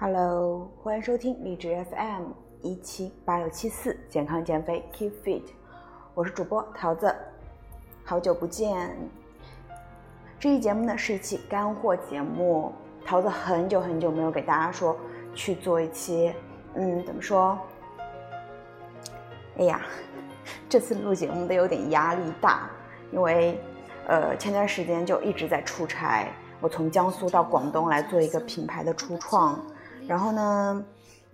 [0.00, 2.26] Hello，欢迎收听励志 FM
[2.62, 5.42] 一七八六七四健康减肥 Keep Fit，
[6.14, 7.12] 我是主播桃子，
[8.04, 8.96] 好久不见。
[10.38, 12.72] 这期节目呢是一期干货节目，
[13.04, 14.96] 桃子很久很久没有给大家说
[15.34, 16.32] 去做一期，
[16.74, 17.58] 嗯，怎么说？
[19.58, 19.84] 哎呀，
[20.68, 22.70] 这次录节目的有点压力大，
[23.10, 23.60] 因为
[24.06, 26.28] 呃前段时间就一直在出差，
[26.60, 29.60] 我从江苏到广东来做一个品牌的初创。
[30.08, 30.84] 然后呢，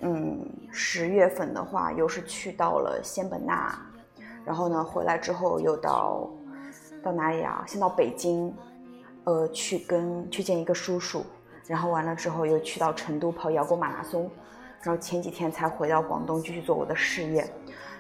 [0.01, 3.73] 嗯，十月份的话又是去到了仙本那，
[4.45, 6.29] 然后呢回来之后又到
[7.01, 7.63] 到哪里啊？
[7.69, 8.53] 先到北京，
[9.23, 11.25] 呃，去跟去见一个叔叔，
[11.69, 14.29] 然后完了之后又去到成都跑摇滚马拉松，
[14.83, 17.49] 然后前几天才回到广东继续做我的事业，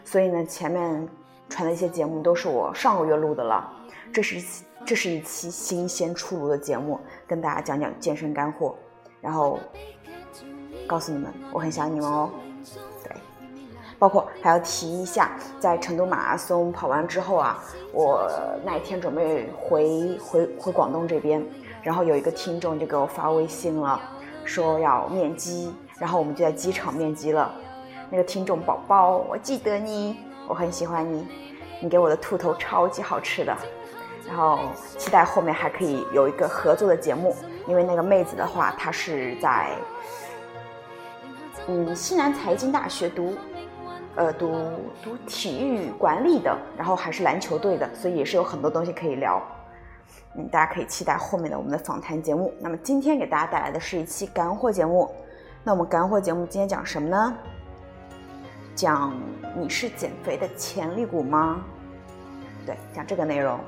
[0.04, 1.08] 所以呢前面
[1.48, 3.72] 传的一些节目都是我上个月录的了，
[4.12, 8.74] 这是一期这是一期新鲜出炉的节目，跟大家讲讲健身干货，
[9.20, 9.60] 然后。
[10.86, 12.30] 告诉你们，我很想你们哦。
[13.02, 13.12] 对，
[13.98, 18.30] 包括还要提一下，在成都马拉松跑完之后啊，我
[18.64, 21.44] 那一天准备回回回广东这边，
[21.82, 24.00] 然后有一个听众就给我发微信了，
[24.44, 27.52] 说要面基，然后我们就在机场面基了。
[28.10, 31.26] 那个听众宝宝，我记得你，我很喜欢你，
[31.80, 33.56] 你给我的兔头超级好吃的。
[34.26, 34.60] 然后
[34.96, 39.70] 期待后面还可以有一个合作的节目，因为那个妹子的话，她是在。
[41.66, 43.34] 嗯，西南财经大学读，
[44.16, 44.70] 呃，读
[45.02, 49.42] 读体育管理的，然后还是篮球队的，所以也是有很多东西可以聊。
[50.36, 52.52] 嗯，大家可以期待后面的我们的访谈节目。
[52.60, 55.10] 那么今天给大家带来的是一期干货节目。
[55.62, 57.34] 那我们干货节目今天讲什么呢？
[58.74, 59.14] 讲
[59.56, 61.64] 你是减肥的潜力股吗？
[62.66, 63.58] 对，讲这个内容。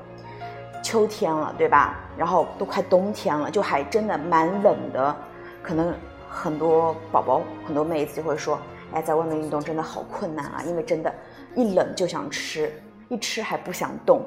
[0.83, 1.95] 秋天了，对吧？
[2.15, 5.15] 然后都快冬天了，就还真的蛮冷的，
[5.63, 5.91] 可能。
[6.29, 8.59] 很多宝宝、很多妹子就会说
[8.93, 11.13] ：“哎，在外面运动真的好困难啊，因为真的，
[11.55, 12.71] 一冷就想吃，
[13.09, 14.21] 一吃还不想动。”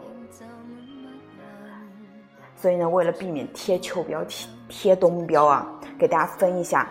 [2.57, 5.67] 所以呢，为了避免贴秋膘、贴贴冬膘啊，
[5.99, 6.89] 给大家分一下，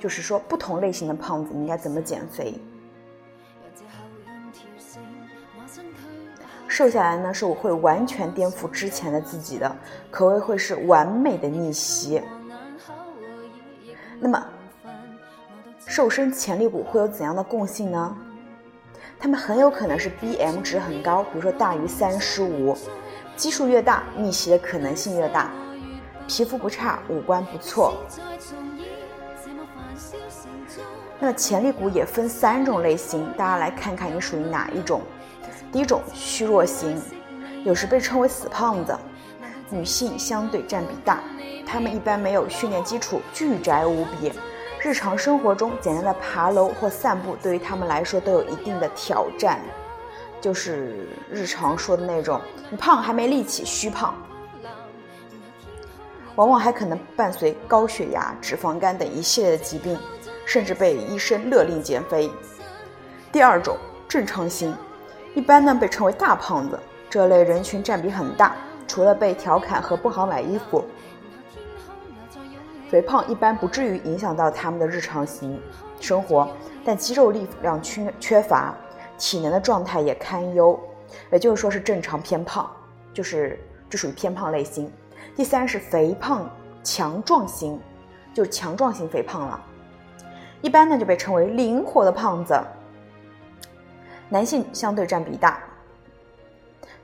[0.00, 2.54] 就是说不同类型的胖子应该怎么减肥。
[6.66, 9.76] 瘦下来呢，是我会完全颠覆之前的自己的，
[10.10, 12.20] 可谓会是完美的逆袭。
[14.24, 14.40] 那么，
[15.84, 18.16] 瘦身潜力股会有怎样的共性呢？
[19.18, 22.76] 他们很有可能是 BM 值很高，比如说大于三十五，
[23.36, 25.50] 基数越大，逆袭的可能性越大，
[26.28, 27.94] 皮肤不差，五官不错。
[31.18, 35.02] 那么潜力股也分三种类型，大家来看看你属于哪一种。
[35.72, 37.02] 第一种虚弱型，
[37.64, 38.96] 有时被称为死胖子，
[39.68, 41.24] 女性相对占比大。
[41.66, 44.32] 他们一般没有训练基础，巨宅无比。
[44.80, 49.60] 日常生活中，简单的爬楼或散步对于他们来说都有一定的挑战。
[50.40, 54.14] 就是日常说的那种，你胖还没力气，虚胖。
[56.34, 59.96] 往往还可能伴随高血压、脂肪肝等一系列的疾病，
[60.44, 62.28] 甚至被医生勒令减肥。
[63.30, 63.76] 第二种
[64.08, 64.74] 正常型，
[65.34, 66.76] 一般呢被称为大胖子，
[67.08, 68.56] 这类人群占比很大，
[68.88, 70.84] 除了被调侃和不好买衣服。
[72.92, 75.58] 肥胖一般不至于影响到他们的日常型
[75.98, 76.46] 生活，
[76.84, 78.74] 但肌肉力量缺缺乏，
[79.16, 80.78] 体能的状态也堪忧，
[81.30, 82.70] 也就是说是正常偏胖，
[83.14, 83.58] 就是
[83.88, 84.92] 这属于偏胖类型。
[85.34, 86.50] 第三是肥胖
[86.84, 87.80] 强壮型，
[88.34, 89.58] 就是强壮型肥胖了，
[90.60, 92.60] 一般呢就被称为灵活的胖子。
[94.28, 95.62] 男性相对占比大，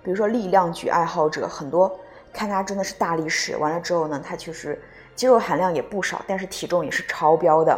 [0.02, 1.98] 比如说力量举爱好者，很多
[2.30, 4.78] 看他真的是大力士，完了之后呢，他确实。
[5.18, 7.76] 肌肉含量也不少，但是体重也是超标的。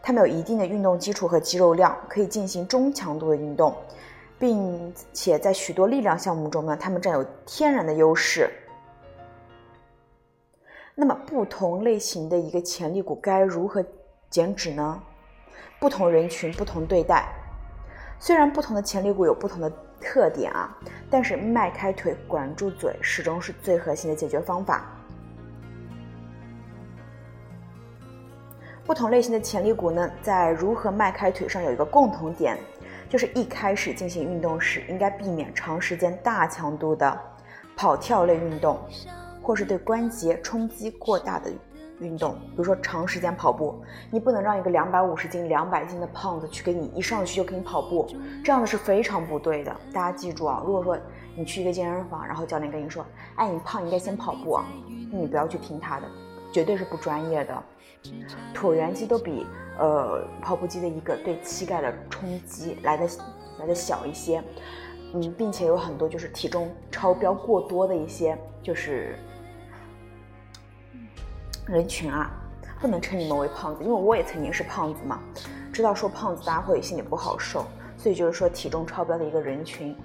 [0.00, 3.74] 他们有一定的运动基础和肌肉量，可以进行中强度的运动，
[4.38, 8.48] 并且在许多力量项目中呢，他们占有天然的优势。
[10.94, 13.84] 那么，不同类型的一个潜力股该如何
[14.30, 15.02] 减脂呢？
[15.80, 17.28] 不同人群不同对待。
[18.20, 19.68] 虽然不同的潜力股有不同的
[20.00, 20.78] 特点啊，
[21.10, 24.86] 但是迈开腿、管住嘴始终是最核心的解决方法。
[28.84, 32.58] 不同类型的潜力股呢，在如何迈开腿上有一个共同点，
[33.08, 37.20] 就是一开始进行运动时，应该避免长时间大强度的
[37.76, 38.80] 跑跳类运动，
[39.40, 41.48] 或是对关节冲击过大的
[42.00, 43.80] 运动，比如说长时间跑步，
[44.10, 48.08] 你不能让一个两百五十斤、两百斤的胖子去给你一上去就给你跑步，
[48.44, 49.74] 这样的是非常不对的。
[49.92, 50.98] 大家记住啊，如果说
[51.36, 53.06] 你去一个健身房，然后教练跟你说，
[53.36, 54.64] 哎，你胖应该先跑步啊，
[55.12, 56.06] 你不要去听他的。
[56.52, 57.62] 绝对是不专业的。
[58.54, 59.46] 椭圆机都比
[59.78, 63.08] 呃跑步机的一个对膝盖的冲击来的
[63.58, 64.42] 来的小一些，
[65.14, 69.18] 嗯，并且有很多就是体重超标过多的一些就是
[71.66, 72.30] 人群啊，
[72.80, 75.20] 不能称你们为胖子，因为我也曾经是胖子嘛，
[75.72, 77.64] 知道说胖子大家会心里不好受，
[77.96, 79.96] 所以就是说体重超标的一个人群。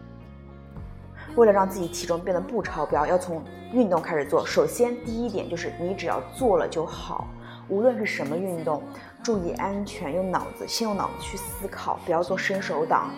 [1.35, 4.45] 为了让自己体重变得不超标，要从运动开始做。
[4.45, 7.27] 首先，第一点就是你只要做了就好，
[7.69, 8.81] 无论是什么运动，
[9.23, 13.11] 注意安全，用脑子，先用脑子去思考，不要做伸手党，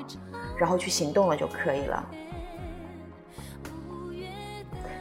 [0.58, 2.04] 然后去行动了就可以了。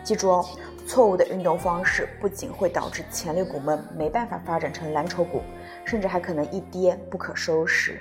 [0.04, 0.46] 记住哦，
[0.86, 5.42] 错误的运动方式不仅会导致前肋骨们没办法发展成蓝筹股，
[5.84, 8.00] 甚至还可能一跌不可收拾。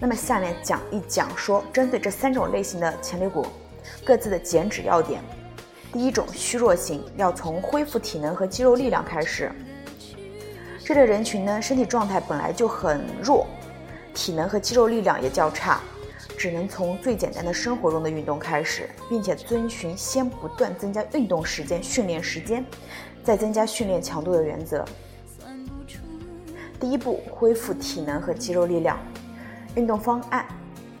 [0.00, 3.46] 那么下面讲一讲说，针对这三种类型的前肋骨，
[4.04, 5.22] 各自的减脂要点。
[5.92, 9.50] 第一种虚弱型，要从恢复体能和肌肉力量开始。
[10.84, 13.46] 这类人群呢，身体状态本来就很弱，
[14.14, 15.80] 体能和肌肉力量也较差，
[16.36, 22.64] 只能从最简单的生活中的运动开始，并且遵循先不断增加运动时间、训练时间，
[23.24, 24.84] 再增加训练强度的原则。
[26.78, 28.98] 第一步，恢复体能和肌肉力量。
[29.74, 30.46] 运动方案：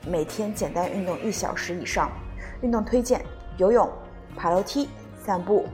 [0.06, 2.10] 每天简单运动一小时以上。
[2.62, 3.24] 运动推荐：
[3.56, 3.88] 游泳、
[4.36, 4.88] 爬楼梯、
[5.24, 5.66] 散步、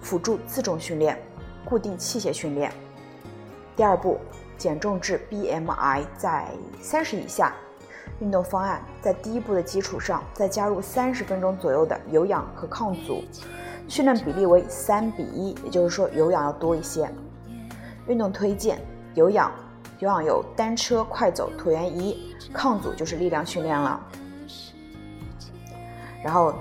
[0.00, 1.20] 辅助自重训练、
[1.64, 2.72] 固定器械训练。
[3.76, 4.18] 第二步，
[4.56, 6.48] 减重至 BMI 在
[6.80, 7.54] 三十以下。
[8.20, 13.24] 运动方案：在第一步的基础上，再加入三十分钟左右的有氧和抗阻，
[13.88, 17.10] 训练比例为三比一，也就是说有氧要多一些。
[18.06, 18.80] 运动推荐：
[19.14, 19.50] 有氧。
[19.98, 24.00] 有氧有单车、快走、椭圆仪，抗阻就是力量训练了。
[26.24, 26.54] 然后，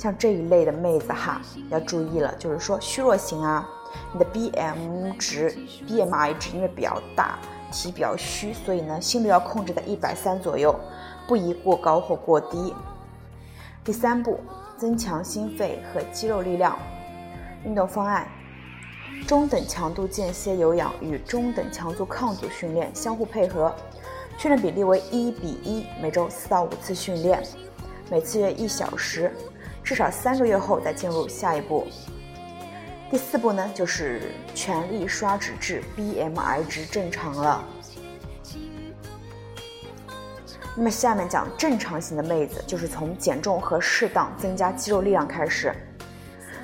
[0.00, 3.68] 像这一类的妹子哈，要注意了，就是说虚弱型啊，
[4.14, 5.54] 你的 BM 值、
[5.86, 7.38] BMI 值因为比较大，
[7.70, 10.74] 体比较虚，所以呢，心率要控制在一百三左右，
[11.28, 12.74] 不宜过高或过低。
[13.84, 14.40] 第三步，
[14.78, 16.78] 增强心肺和肌肉力量，
[17.66, 18.26] 运动方案。
[19.28, 23.70] 中等强度间歇有氧与中等强度抗阻训练相互配合，
[24.38, 27.42] 训练比例为一比一，每周四到五次训练，
[28.10, 29.30] 每次约一小时，
[29.90, 31.84] 至少三个月后再进入下一步。
[33.10, 37.64] 第四步呢，就是全力刷脂至 BMI 值正常了。
[40.76, 45.74] 那么下面讲正常型的妹子，就是从减重和适当增加肌肉力量开始。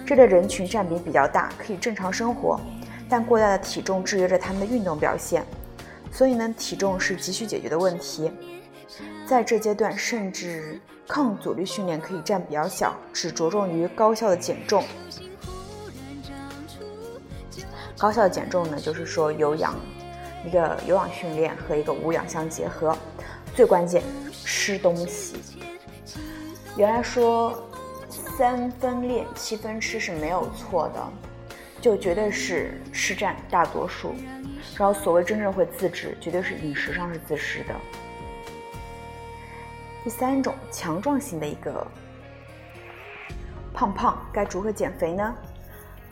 [0.07, 2.61] 这类人群占比比较大，可以正常生活，
[3.09, 5.45] 但过大的体重制约着他们的运动表现，
[6.13, 8.31] 所以呢，体重是急需解决的问题。
[9.27, 14.85] 在这阶段，甚至抗阻力训练可以占比较小，只着重于高效的减重。
[17.99, 19.75] 高效的减重呢，就是说有氧，
[20.47, 22.97] 一个有氧训练和一个无氧相结合，
[23.55, 24.03] 最关键
[24.45, 25.37] 吃东西。
[26.77, 27.63] 原来说。
[28.39, 31.03] 三分练，七分吃是没有错的，
[31.81, 34.15] 就绝对是吃占大多数。
[34.77, 37.75] 然后所谓真正会自制，绝对是饮食上是自食的。
[40.07, 41.85] 第三种强壮型的一个
[43.75, 45.35] 胖胖，该如何减肥呢？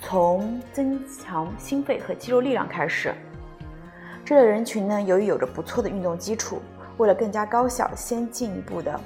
[0.00, 3.14] 从增强心肺和肌肉力量开始。
[4.25, 6.61] 这类人群呢，由于有着不错的运动基础，
[6.97, 9.00] 为了更加高效，先进一步的。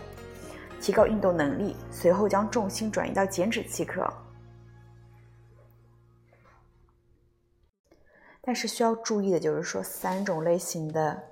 [0.80, 4.10] 提高运动能力，随后将重心转移到减脂即可。
[8.40, 11.22] 但是需要注意的就是说，三种类型的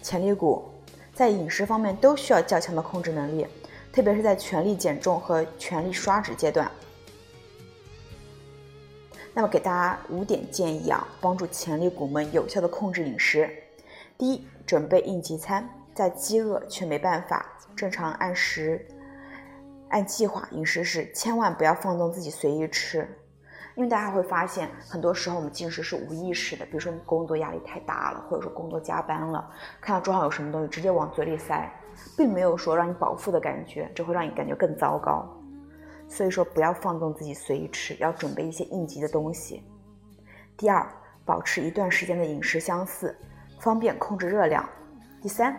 [0.00, 0.70] 潜力股
[1.14, 3.46] 在饮食方面都需要较强的控制能力，
[3.92, 6.68] 特别是在全力减重和全力刷脂阶段。
[9.32, 13.48] 那么给大家五点建议啊，帮助潜力股们有效的控制饮食。
[14.18, 17.46] 第一，准备应急餐，在饥饿却没办法。
[17.76, 18.86] 正常按时、
[19.88, 23.08] 按计划饮食时，千万不要放纵自己随意吃，
[23.76, 26.64] 因为大家会发现，很多时候我们进食是无意识的。
[26.66, 29.50] 比如说，你工作压力太大了，或者说工作加班了，
[29.80, 31.68] 看到桌上有什么东西，直接往嘴里塞，
[32.16, 35.28] 并没有说让你饱腹的感觉，这会让你感觉更糟糕。
[36.08, 39.62] 所以说，不要放纵自己随意吃，要准备一些应急的东西。
[40.56, 40.86] 第二，
[41.24, 43.16] 保持一段时间的饮食相似，
[43.58, 44.64] 方便控制热量。
[45.20, 45.58] 第三，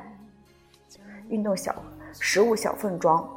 [1.27, 1.75] 运动小。
[2.17, 3.29] 食物小份装，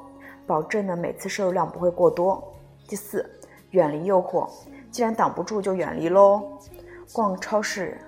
[0.46, 2.54] 保证呢每次摄入量不会过多。
[2.86, 3.28] 第四，
[3.70, 4.48] 远离诱惑
[4.90, 6.58] 既然挡不住就远离喽
[7.12, 7.98] 逛超市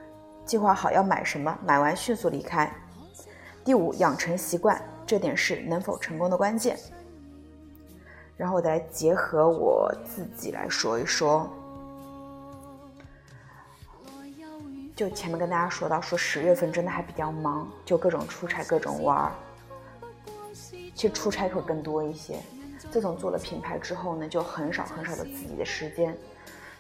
[0.45, 2.71] 计划好要买什么买完迅速离开。
[3.65, 6.77] 第五养成习惯这点是能否成功的关键。
[8.37, 11.49] 然后我再结合我自己来说一说。
[14.97, 19.33] 就前面跟大家说到说十月份真的还比较忙就各种出差各种玩儿
[20.95, 22.39] 其实出差会更多一些。
[22.91, 26.17] 自从做了品牌之后呢，就很少很少的自己的时间，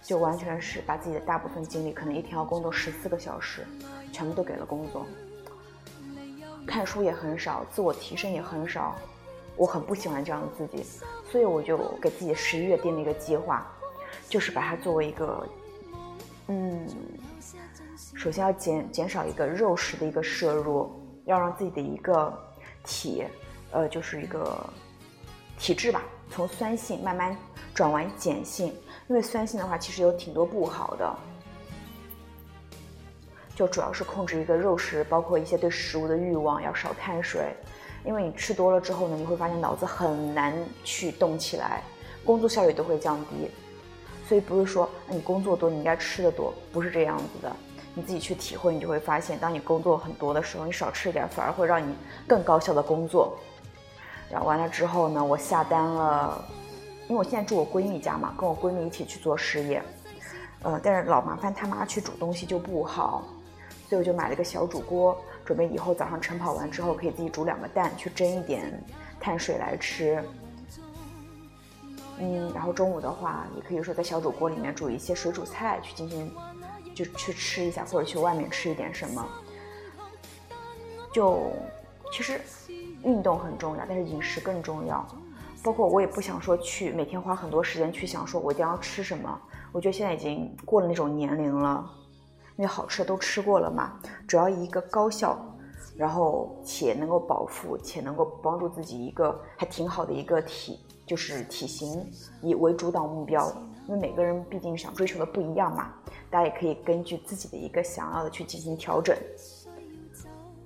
[0.02, 3.64] 就完全是把自己的大部分精力，可能一天要工作十四个小时，
[4.12, 5.07] 全部都给了工作。
[6.67, 8.97] 看书也很少，自我提升也很少，
[9.57, 10.85] 我很不喜欢这样的自己，
[11.31, 13.67] 所以我就给自己十一月定了一个计划，
[14.29, 15.47] 就是把它作为一个，
[16.49, 16.87] 嗯，
[18.14, 20.90] 首先要减减少一个肉食的一个摄入，
[21.25, 22.37] 要让自己的一个
[22.85, 23.25] 体，
[23.71, 24.59] 呃，就是一个
[25.61, 27.37] 体质吧，从酸性慢慢
[27.75, 28.69] 转为碱性，
[29.09, 31.14] 因为酸性的话其实有挺多不好的。
[33.55, 37.55] 就主要是控制一个肉食，包括一些对食物的欲望，要少碳水，
[38.07, 41.83] 因为你吃多了之后呢，你会发现脑子很难去动起来，
[42.25, 43.50] 工作效率都会降低。
[44.26, 47.55] 所以不是说你工作多你应该吃的多，不是这样子的。
[47.95, 51.95] 你自己去体会，你就会发现，当你工作很多的时候，你少吃一点，反而会让你
[52.26, 53.37] 更高效的工作。
[54.30, 56.44] 然后完了之后呢，我下单了，
[57.08, 59.82] 因为我现在住我闺蜜家嘛，跟我闺蜜一起去做事业，
[60.62, 63.25] 呃，但是老麻烦他妈去煮东西就不好。
[63.88, 68.80] 所以我就买了个小煮锅，准备以后早上晨跑完之后可以自己煮两个蛋，去蒸一点
[69.18, 70.22] 碳水来吃。
[72.18, 76.32] 嗯，然后中午的话，也可以说在小煮锅里面煮一些水煮菜去进行，
[76.94, 79.26] 就去吃一下，或者去外面吃一点什么。
[81.12, 81.50] 就
[82.12, 82.40] 其实
[83.02, 85.07] 运动很重要，但是饮食更重要。
[85.62, 89.40] 包括我也不想说去每天花很多时间去想说我一定要吃什么。
[89.73, 91.90] 我觉得现在已经过了那种年龄了。
[92.57, 93.99] 因为好吃的都吃过了嘛，
[94.29, 95.38] 主要一个高效，
[95.97, 102.07] 然后且能够饱腹，且能够帮助自己一个还挺好的一个体，就是体型
[102.43, 103.50] 以为主导目标。
[103.88, 105.95] 因为每个人毕竟想追求的不一样嘛，
[106.29, 109.17] 大家也可以根据自己的一个想要的去进行调整。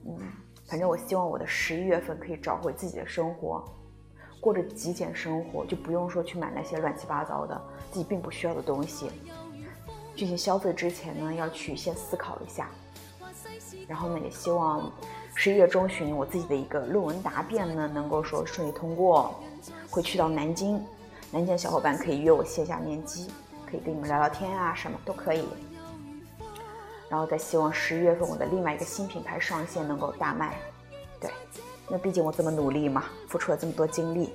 [0.05, 0.19] 嗯，
[0.67, 3.65] 反正我希望我的十一月份可以找回自己的生活，
[4.41, 9.11] 过着极简生活，就不用说去买那些乱七八糟的自己并不需要的东西。
[10.17, 12.71] 进行消费之前呢，要去先思考一下，
[13.89, 14.91] 然后呢，也希望
[15.35, 19.35] 十一月中旬我自己的一个论文答辩呢，能够说顺利通过，
[19.91, 20.77] 会去到南京，
[21.31, 23.29] 南京的小伙伴可以约我线下面基，
[23.69, 25.45] 可以跟你们聊聊天啊，什么都可以。
[27.09, 30.57] 然后再希望十一月份我的另外一个新品牌上线能够大卖，
[31.21, 31.31] 对，
[31.89, 34.35] 那毕竟我这么努力嘛，付出了这么多精力。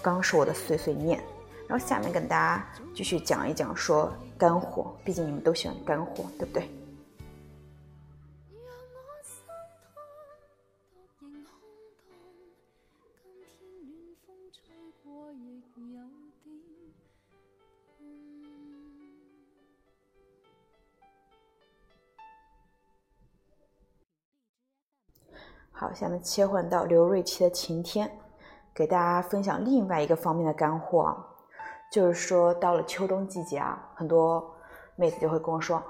[0.00, 1.22] 刚是我的碎碎念。
[1.68, 6.68] 然后下面跟大家继续讲一讲说干货，毕竟你们都喜欢干货，对不对？
[25.82, 28.08] 好，下面切换到刘瑞琦的晴天，
[28.72, 31.26] 给大家分享另外一个方面的干货啊。
[31.90, 34.48] 就是说，到了秋冬季节啊，很多
[34.94, 35.82] 妹子就会跟我说：“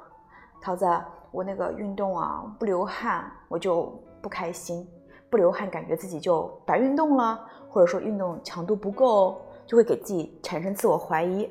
[0.65, 0.87] 桃子，
[1.31, 4.83] 我那个运动啊不流汗，我就不开心；
[5.29, 11.51] 不流汗，感觉自己就白运动了，或者说运动强度不够，就会给自己产生自我怀疑。”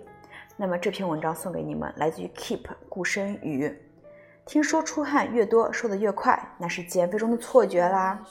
[0.57, 3.71] 那么这篇文章送给你们，来自于 Keep 顾生宇。
[4.51, 8.21] 听说出汗越多，瘦得越快，那是减肥中的错觉啦。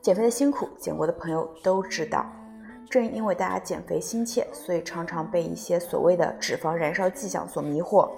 [0.00, 2.24] 减肥的辛苦，减过的朋友都知道。
[2.88, 8.08] 正因为大家减肥心切，所以常常被一些所谓的脂肪燃烧迹象所迷惑，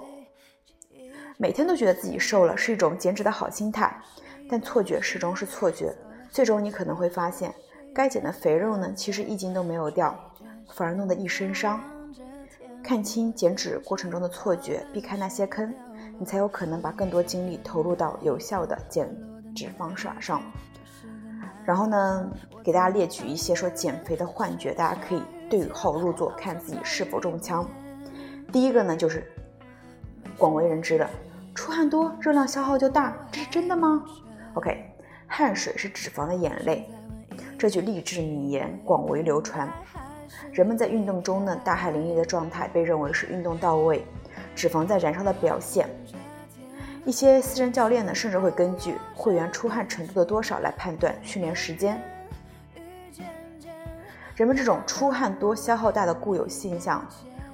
[1.37, 3.99] 每天都觉得自己瘦了，是一种减脂的好心态。
[4.47, 5.91] 但错觉始终是错觉，
[6.29, 7.51] 最终你可能会发现，
[7.91, 10.15] 该减的肥肉呢，其实一斤都没有掉，
[10.75, 11.81] 反而弄得一身伤。
[12.83, 15.73] 看清减脂过程中的错觉，避开那些坑，
[16.21, 19.09] 你才有可能把更多精力投入到有效的减
[19.55, 20.39] 脂方法上。
[21.65, 22.29] 然后呢，
[22.63, 27.67] 给大家列举一些说减肥的幻觉，大家可以对号入座，看自己是否中枪。
[28.51, 29.25] 第一个呢，就是
[30.37, 31.09] 广为人知的，
[31.55, 34.05] 出汗多，热量消耗就大，这是真的吗
[34.53, 34.93] ？OK，
[35.25, 36.87] 汗水是脂肪的眼泪，
[37.57, 39.67] 这句励志名言广为流传。
[40.51, 44.05] 人们在运动中呢，大汗淋漓的状态被认为是运动到位，
[44.55, 45.89] 脂肪在燃烧的表现。
[47.03, 51.99] 一些私人教练呢，甚至会根据会员出汗程度的多少来判断训练时间。
[54.35, 57.05] 人们这种出汗多、消耗大的固有现象、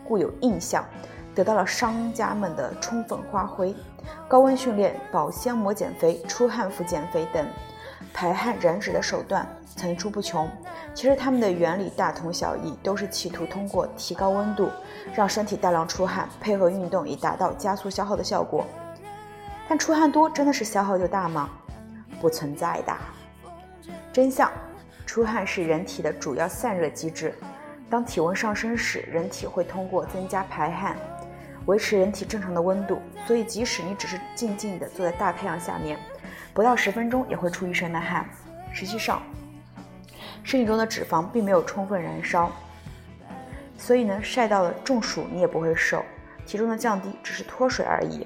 [0.06, 0.86] 固有印象，
[1.34, 3.76] 得到了商家们的充分发挥。
[4.28, 7.46] 高温训练、保鲜膜减肥、出汗服减肥等
[8.18, 10.50] 排汗燃脂的手段层出不穷。
[10.96, 14.72] 其实它们的原理大同小异，都是企图通过提高温度，
[15.14, 18.66] 让身体大量出汗，配合运动以达到加速消耗的效果。
[19.70, 21.48] 但出汗多真的是消耗就大吗？
[22.20, 22.98] 不存在的。
[24.12, 24.52] 真相：
[25.06, 27.36] 出汗是人体的主要散热机制。
[27.88, 30.98] 当体温上升时，人体会通过增加排汗，
[31.68, 33.00] 维持人体正常的温度。
[33.28, 36.00] 所以，即使你只是静静地坐在大太阳下面，
[36.58, 38.28] 不到十分钟也会出一身的汗。
[38.74, 39.22] 实际上，
[40.42, 42.52] 身体中的脂肪并没有充分燃烧，
[43.78, 46.04] 所以呢，晒到了中暑你也不会瘦，
[46.48, 48.26] 体重的降低只是脱水而已。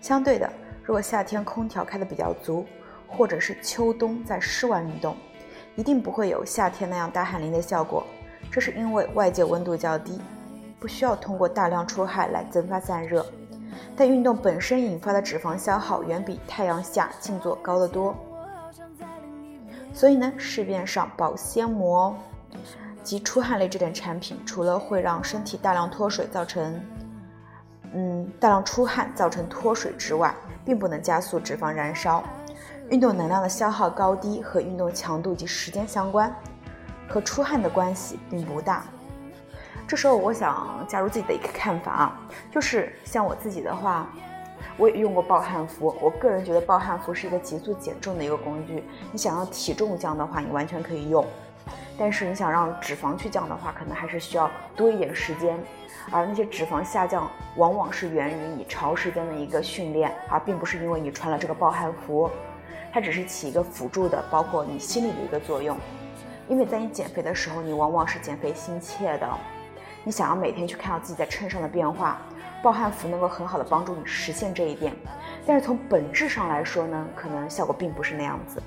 [0.00, 0.48] 相对的，
[0.84, 2.64] 如果夏天空调开的比较足，
[3.08, 5.16] 或者是秋冬在室外运动，
[5.74, 8.06] 一定不会有夏天那样大汗淋的效果。
[8.52, 10.20] 这是因为外界温度较低，
[10.78, 13.26] 不需要通过大量出汗来增发散热，
[13.96, 18.14] 但运动本身引发的脂肪消耗远比太阳下静坐高得多。
[19.92, 22.16] 所以呢，市面上保鲜膜
[23.02, 26.80] 及出汗类这点产品，除了会让身体大量脱水，造成
[27.94, 32.22] 嗯大量出汗造成脱水之外，并不能加速脂肪燃烧。
[32.90, 36.34] 运动能量的消耗高低和运动强度及时间相关。
[37.10, 38.84] 和出汗的关系并不大。
[39.88, 42.20] 这时候，我想加入自己的一个看法啊，
[42.52, 44.06] 就是像我自己的话，
[44.76, 45.96] 我也用过暴汗服。
[45.98, 48.84] 我个人觉得暴汗服是一个急速减重的一个工具。
[49.10, 51.24] 你想要体重降的话，你完全可以用；
[51.98, 55.58] 但是你想让脂肪去降的话，可能还是需要多一点时间。
[56.10, 57.26] 而那些脂肪下降，
[57.56, 62.30] 往往是源于你长时间的一个训练，而并不是因为你穿了这个暴汗服。
[62.92, 65.78] 它只是起一个辅助的，包括你心理的一个作用。
[66.46, 69.28] 因为在你减肥的时候，你往往是减肥心切的，
[70.04, 72.18] 你想要每天去看到自己在称上的变化，
[72.62, 74.94] 暴汗服能够很好的帮助你实现这一点。
[75.46, 78.62] 但是从本质上来说呢，可能效果并不是那样子。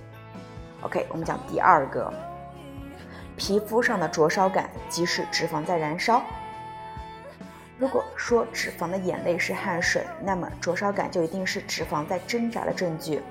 [0.81, 2.11] OK，我们讲第二个，
[3.37, 6.21] 皮肤上的灼烧感即是脂肪在燃烧。
[7.77, 13.21] 如果说脂肪的眼泪是汗水，那么灼烧感就一定是脂肪在挣扎的证据。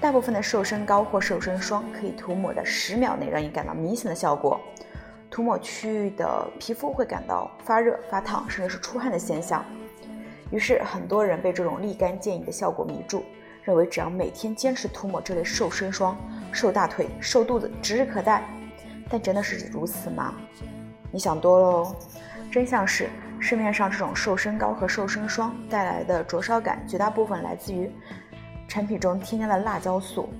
[0.00, 4.60] 大部分的瘦身膏或瘦身霜可以涂抹在十秒内，让你感到明显的效果。
[5.38, 9.64] 涂抹区域的皮肤会感到发热、发烫，甚至是出汗的现象。
[10.50, 13.22] 于是，很多人被这种立竿见影的效果迷住，
[13.62, 16.18] 认为只要每天坚持涂抹这类瘦身霜，
[16.50, 18.42] 瘦大腿、瘦肚子指日可待。
[19.08, 20.34] 但真的是如此吗？
[21.12, 21.94] 你想多喽。
[22.50, 27.88] 真相是，市面上这种瘦身膏和瘦身霜带来的灼烧感，绝大部分来自于。
[28.66, 30.30] 产品中添加了辣椒素，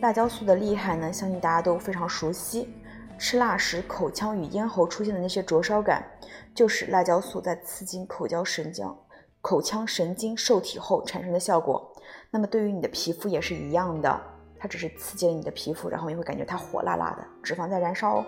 [0.00, 2.74] 辣椒素的厉害呢，相信大家都非常熟悉。
[3.22, 6.04] 吃辣时口腔与咽喉出现的那些灼烧感，
[6.52, 8.92] 就是辣椒素在刺激口交神经、
[9.40, 11.94] 口腔神经受体后产生的效果。
[12.32, 14.20] 那么对于你的皮肤也是一样的，
[14.58, 18.16] 它只是刺激了你的皮肤，然后你会感觉它火辣辣的，脂肪在燃烧。
[18.16, 18.26] 哦。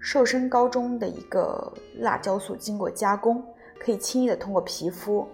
[0.00, 3.40] 瘦身膏中的一个辣椒素经过加工，
[3.78, 5.28] 可以轻易的通过皮肤。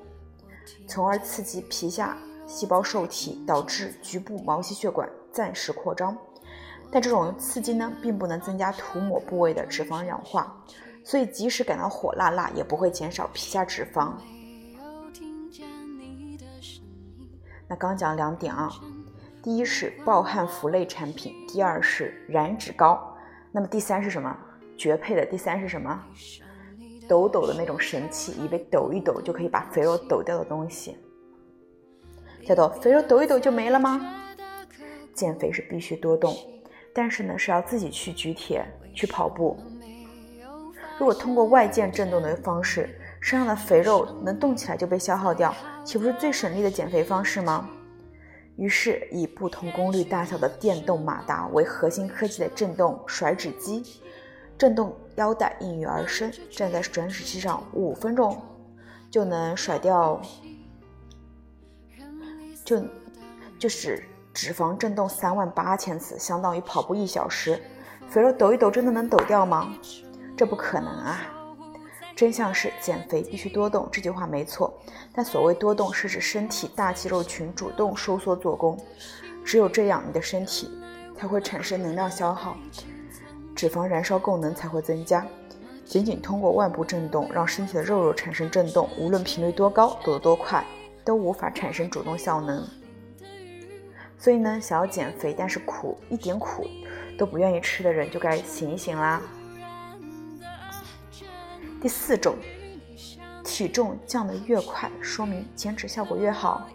[0.86, 6.14] 从而刺激皮下细胞受体，导致局部毛细血管暂时扩张。
[6.90, 10.56] 但这种刺激呢，并不能增加涂抹部位的脂肪氧化，
[11.04, 14.12] 所以即使感到火辣辣，也不会减少皮下脂肪。
[17.68, 18.70] 那刚讲两点啊，
[19.42, 23.14] 第一是暴汗服类产品，第二是燃脂膏。
[23.52, 24.34] 那么第三是什么？
[24.78, 26.02] 绝配的第三是什么？
[27.06, 30.96] 抖抖的那种神器，以为抖一抖就可以把肥肉抖掉的东西，
[32.46, 34.14] 叫做肥肉抖一抖就没了吗？
[35.14, 36.34] 减肥是必须多动，
[36.92, 39.56] 但是呢是要自己去举铁、去跑步。
[40.98, 42.88] 如果通过外界震动的方式，
[43.20, 47.68] 身上的肥肉能动起来就被消耗掉，岂不是最省力的减肥方式吗？
[48.56, 54.02] 于是以不同功率大小的电动马达为核心科技的震动甩脂机。
[54.58, 58.36] 震动腰带应运而生，站在转脂机上五分钟
[59.08, 60.20] 就能甩掉，
[62.64, 62.82] 就
[63.56, 64.02] 就是
[64.40, 67.60] 脂肪震动三万八千次，相当于跑步一小时。
[68.08, 69.74] 肥肉抖一抖，真的能抖掉吗？
[70.36, 71.20] 这不可能啊！
[72.14, 74.72] 真相是减肥必须多动，这句话没错。
[75.12, 78.78] 但所谓多动，是指身体大肌肉群主动收缩做功，
[79.44, 80.70] 只有这样，你的身体
[81.18, 82.56] 才会产生能量消耗。
[83.56, 85.26] 脂肪燃烧功能才会增加。
[85.84, 90.64] 仅仅通过腕部震动让身体的肉肉产生震动，无论频率多高、抖得多快，
[91.04, 92.64] 都无法产生主动效能。
[94.18, 96.66] 所以呢，想要减肥但是苦一点苦
[97.16, 99.22] 都不愿意吃的人，就该醒一醒啦。
[101.80, 102.36] 第四种，
[103.44, 106.68] 体重降得越快，说明减脂效果越好。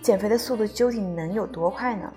[0.00, 2.12] 减肥的速度究竟能有多快呢？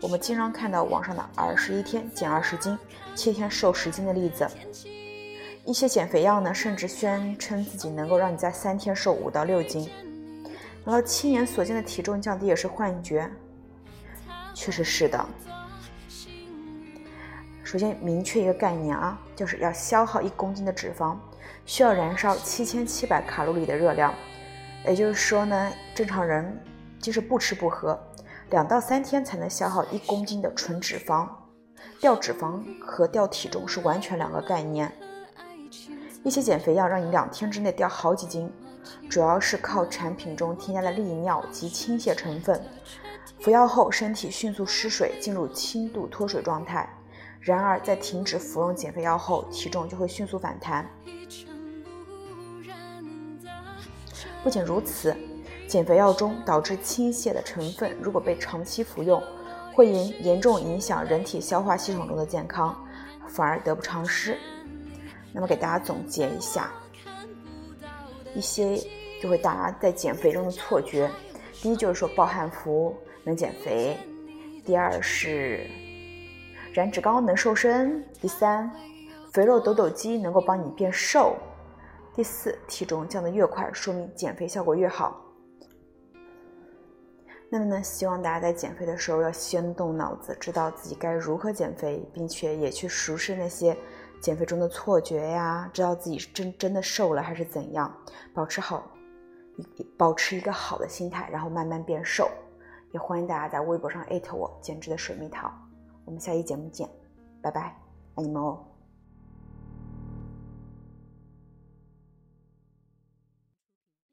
[0.00, 2.76] 我们经常看到网上的二十一天减二十斤，
[3.14, 4.46] 七天瘦十斤的例子。
[5.64, 9.88] 一些减肥药呢，甚至宣称自己能够让你在三天瘦五到六斤。
[10.84, 13.30] 然后亲眼所见的体重降低也是幻觉？
[14.54, 15.24] 确实是的。
[17.62, 21.16] 首先明确一个概念啊，就是要消耗一公斤的脂肪，
[21.64, 24.12] 需要燃烧七千七百卡路里的热量。
[24.84, 26.60] 也就是说呢，正常人
[26.98, 27.98] 即使不吃不喝，
[28.50, 31.28] 两到三天才能消耗一公斤的纯脂肪。
[32.00, 34.92] 掉脂肪和掉体重是完全两个概念。
[36.24, 38.52] 一些减肥药让你两天之内掉好几斤，
[39.08, 42.60] 主要是靠产品中添加的利尿及清泻成分。
[43.40, 46.88] 服药后，身体迅速失水，进入轻度脱水状态。
[47.40, 50.88] 然而，在停止服用减肥药后，体重就会迅速反弹。
[54.44, 55.16] 不仅如此，
[55.66, 59.20] 减肥药中导致倾泻的成分，如果被长期服用，
[59.72, 62.76] 会严严重影响人体消化系统中的健康，
[63.28, 64.38] 反而得不偿失。
[65.32, 66.70] 那么，给大家总结一下
[68.34, 68.78] 一些
[69.20, 71.10] 就会大家在减肥中的错觉：
[71.54, 73.96] 第一，就是说暴汗服能减肥；
[74.64, 75.66] 第二是
[76.72, 78.70] 燃脂膏能瘦身；第三，
[79.32, 81.36] 肥肉抖抖肌能够帮你变瘦。
[82.14, 85.18] 第四，体重降得越快，说明减肥效果越好。
[87.48, 93.76] 那么呢，希望大家在减肥的时候要先动脑子，知道自己该如何减肥，并且也去熟视那些
[94.22, 97.92] 减肥中的错觉呀，知道自己是真真的瘦了还是怎样，
[98.32, 98.88] 保持好，
[99.98, 102.30] 保持一个好的心态，然后慢慢变瘦。
[102.92, 105.50] 也欢迎大家在微博上艾特我减脂的水蜜桃。
[106.04, 106.88] 我们下期节目见，
[107.42, 107.76] 拜拜，
[108.14, 108.71] 爱你们哦。